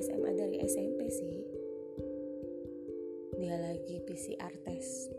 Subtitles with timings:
[0.00, 1.36] SMA dari SMP sih.
[3.36, 5.10] Dia lagi PCR tes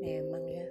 [0.00, 0.68] memang ya.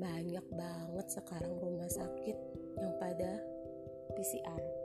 [0.00, 2.36] Banyak banget sekarang rumah sakit
[2.80, 3.40] yang pada
[4.16, 4.80] PCR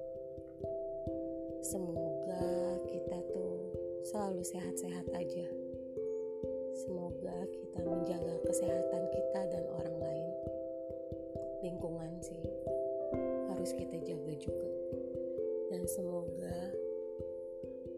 [1.66, 3.58] semoga kita tuh
[4.06, 5.50] selalu sehat-sehat aja.
[6.78, 10.30] Semoga kita menjaga kesehatan kita dan orang lain.
[11.66, 12.46] Lingkungan sih
[13.50, 14.70] harus kita jaga juga.
[15.74, 16.70] Dan semoga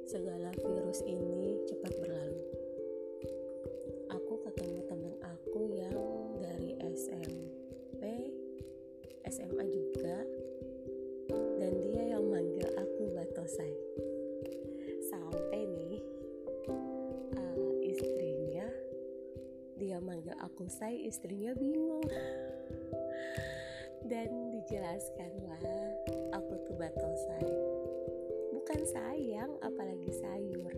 [0.07, 2.39] segala virus ini cepat berlalu.
[4.07, 5.99] Aku ketemu teman aku yang
[6.39, 8.31] dari SMP,
[9.27, 10.23] SMA juga,
[11.59, 13.75] dan dia yang manggil aku Batosai.
[15.11, 15.99] Sampai nih
[17.35, 18.67] uh, istrinya
[19.75, 22.07] dia manggil aku Sai, istrinya bingung.
[24.07, 25.67] Dan dijelaskanlah
[26.31, 27.76] aku tuh Batosai
[28.87, 30.71] sayang apalagi sayur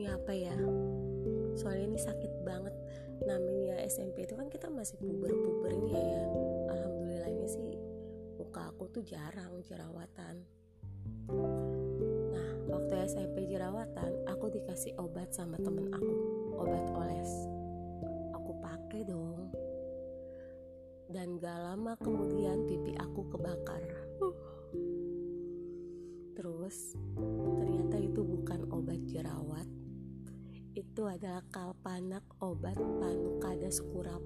[0.00, 0.56] jerawat obatnya apa ya?
[1.60, 2.74] Soalnya ini sakit banget.
[3.20, 6.24] Namanya SMP itu kan kita masih puber-pubernya ya.
[6.72, 7.76] Alhamdulillahnya sih
[8.40, 10.40] muka aku tuh jarang jerawatan.
[12.32, 16.14] Nah waktu SMP jerawatan aku dikasih obat sama temen aku.
[16.56, 17.32] Obat oles.
[18.40, 19.52] Aku pakai dong.
[21.12, 23.84] Dan gak lama kemudian pipi aku kebakar.
[26.40, 26.96] Terus
[31.00, 34.20] itu adalah kalpanak obat panukada kurap.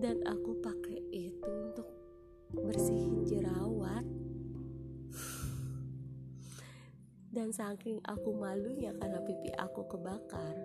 [0.00, 1.84] Dan aku pakai itu untuk
[2.56, 4.00] bersihin jerawat.
[7.28, 10.56] Dan saking aku malunya karena pipi aku kebakar,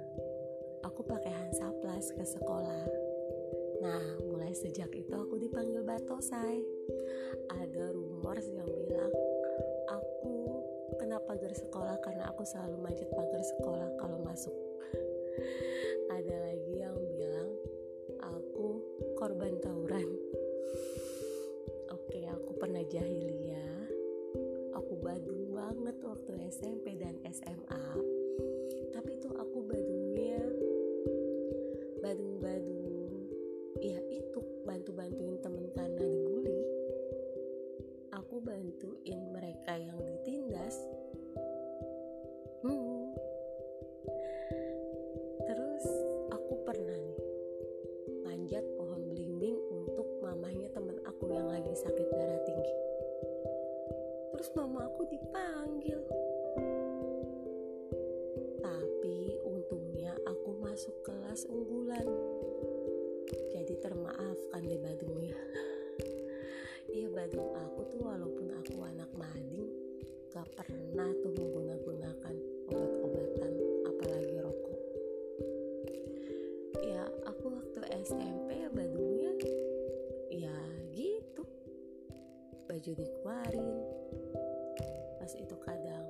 [0.88, 2.88] aku pakai Hansaplas ke sekolah
[3.84, 6.64] Nah, mulai sejak itu aku dipanggil Batosai.
[7.52, 9.12] Ada rumor yang bilang
[9.92, 10.64] aku
[10.96, 14.56] kena pagar sekolah karena aku selalu manjat pagar sekolah kalau masuk.
[16.12, 17.50] Ada lagi yang bilang
[18.22, 18.80] aku
[19.20, 20.10] korban tawuran.
[21.92, 23.88] Oke, aku pernah jahiliyah.
[24.76, 27.75] Aku badung banget waktu SMP dan SMA.
[54.56, 55.55] Mama aku dipanggil
[82.66, 83.70] baju dikeluarin.
[85.22, 86.08] Pas itu kadang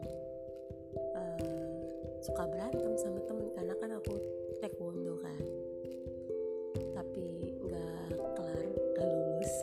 [1.16, 1.75] uh,
[2.24, 4.16] suka berantem sama temen karena kan aku
[4.63, 5.44] taekwondo kan.
[6.96, 7.28] Tapi
[7.60, 8.07] nggak
[8.40, 8.66] kelar
[8.96, 9.56] gak lulus.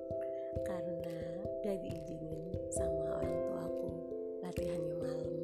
[0.68, 1.16] Karena
[1.64, 2.40] gak diizinin
[2.72, 3.90] sama orang tua aku
[4.40, 5.36] latihannya malam.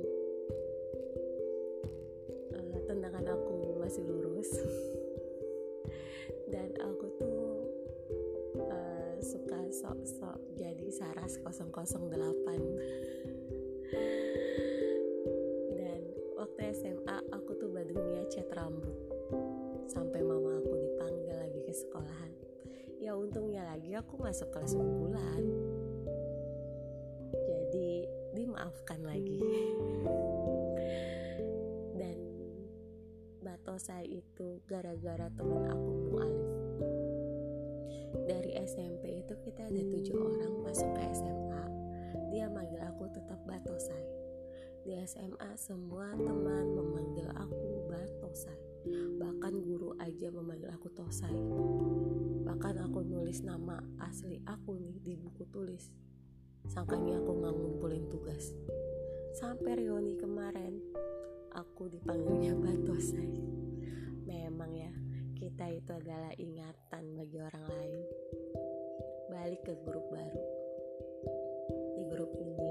[2.56, 4.50] Uh, tendangan aku masih lurus.
[6.52, 7.44] Dan aku tuh
[8.56, 10.27] uh, suka sok-sok
[11.28, 12.08] 008
[15.76, 16.00] dan
[16.40, 18.96] waktu SMA aku tuh badungnya cat rambut.
[19.88, 22.32] Sampai mama aku dipanggil lagi ke sekolahan.
[22.98, 25.44] Ya untungnya lagi aku masuk kelas unggulan
[27.32, 29.40] jadi dimaafkan lagi.
[31.96, 32.18] Dan
[33.44, 36.57] batosa itu gara-gara teman aku Alif
[38.28, 41.48] dari SMP itu kita ada tujuh orang masuk ke SMA
[42.28, 44.04] dia manggil aku tetap Batosai.
[44.84, 48.60] Di SMA semua teman memanggil aku Batosai.
[49.16, 51.34] Bahkan guru aja memanggil aku Tosai.
[52.44, 55.88] Bahkan aku nulis nama asli aku nih di buku tulis.
[56.68, 58.52] Sangkanya aku nggak ngumpulin tugas.
[59.32, 60.78] Sampai reuni kemarin
[61.56, 63.40] aku dipanggilnya Batosai.
[64.28, 64.92] Memang ya
[65.38, 68.02] kita itu adalah ingatan bagi orang lain.
[69.30, 70.42] Balik ke grup baru.
[71.94, 72.70] Di grup ini,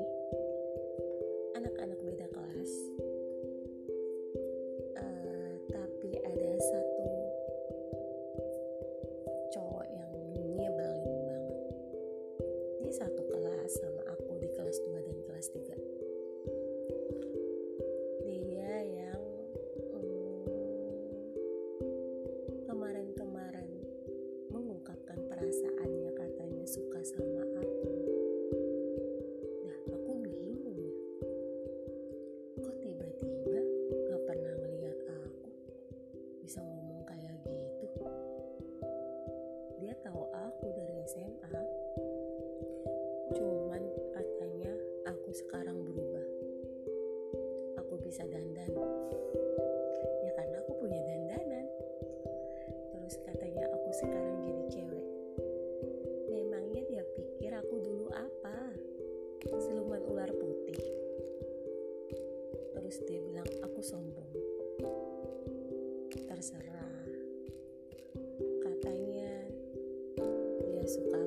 [36.48, 38.08] bisa ngomong kayak gitu.
[39.84, 41.60] Dia tahu aku dari SMA
[43.36, 43.84] cuman
[44.16, 44.72] katanya
[45.12, 46.24] aku sekarang berubah.
[47.84, 48.72] Aku bisa dandan.
[70.88, 71.27] suka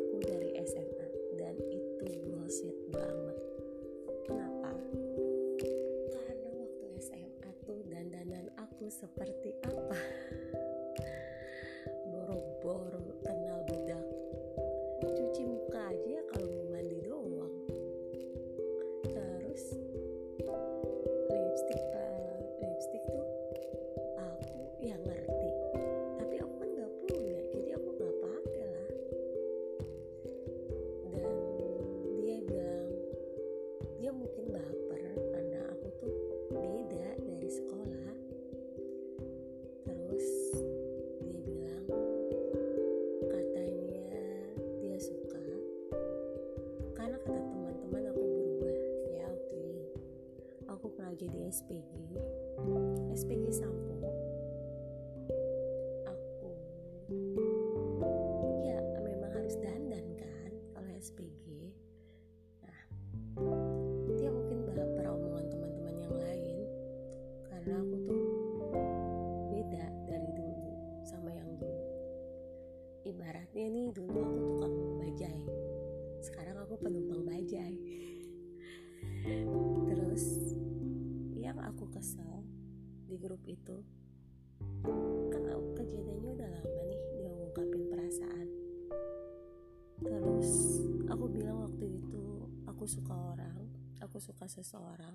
[93.38, 93.70] seseorang
[94.02, 95.14] aku suka seseorang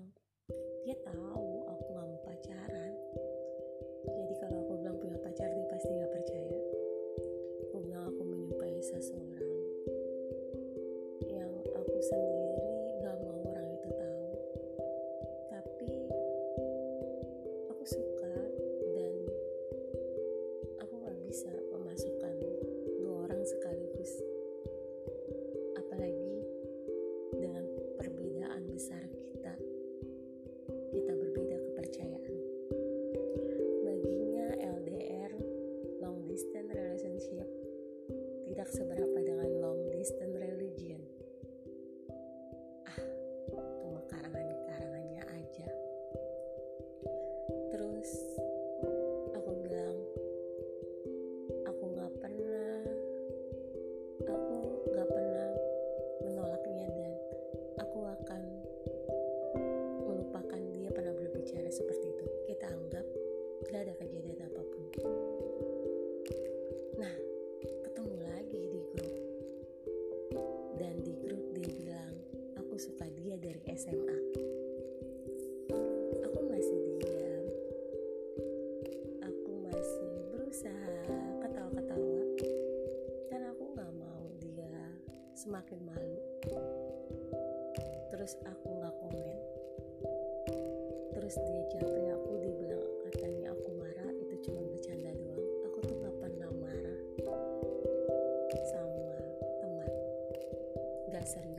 [0.85, 2.74] dia tahu aku nggak mau pacaran.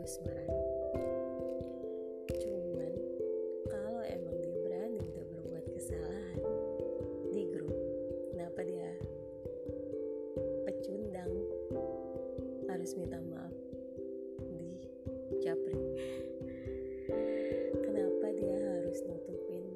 [0.07, 0.47] asmara
[2.31, 2.95] cuman
[3.67, 6.39] kalau emang dia berani udah berbuat kesalahan
[7.35, 7.75] di grup
[8.31, 8.95] kenapa dia
[10.63, 11.35] pecundang?
[12.71, 13.51] Harus minta maaf
[14.47, 14.79] di
[15.43, 15.75] Capri?
[17.83, 19.67] kenapa dia harus nutupin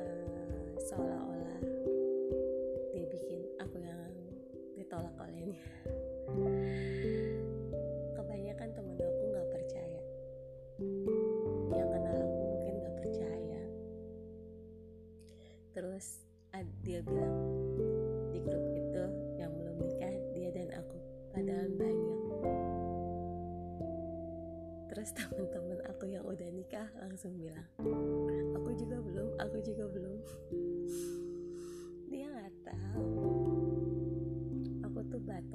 [0.00, 1.60] uh, seolah-olah
[2.96, 4.00] dia bikin aku yang
[4.80, 5.60] ditolak olehnya?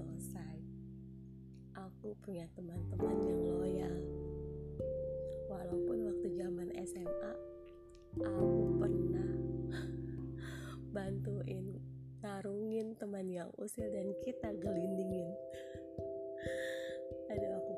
[0.01, 0.57] selesai.
[1.77, 3.95] Aku punya teman-teman yang loyal.
[5.45, 7.33] Walaupun waktu zaman SMA,
[8.25, 8.49] aku
[8.81, 9.29] pernah
[10.95, 11.77] bantuin
[12.25, 15.29] tarungin teman yang usil dan kita gelindingin.
[17.29, 17.70] Ada aku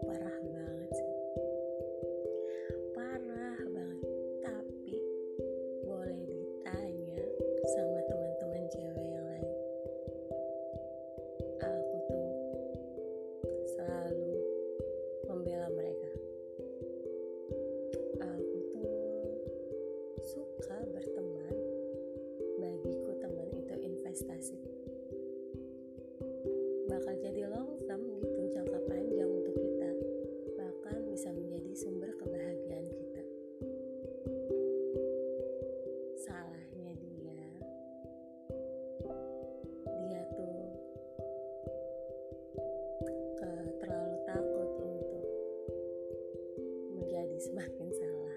[47.40, 48.36] semakin salah.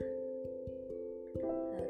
[1.42, 1.85] Uh,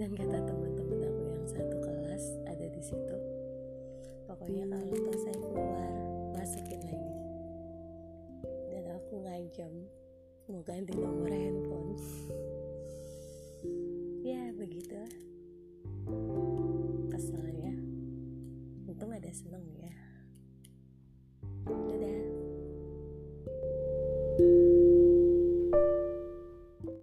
[0.00, 3.16] dan kata teman-teman aku yang satu kelas ada di situ.
[4.24, 5.92] Pokoknya kalau pas saya keluar
[6.32, 7.12] masukin lagi.
[8.72, 9.72] Dan aku ngajem
[10.48, 11.92] mau ganti nomor handphone.
[14.20, 15.12] Ya begitulah
[17.12, 17.72] kesalnya
[18.88, 19.92] untung ada seneng ya.